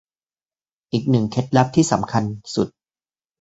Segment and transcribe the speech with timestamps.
[0.93, 2.23] อีกหนึ่งเคล็ดลับที่สำคัญ
[2.55, 2.67] สุด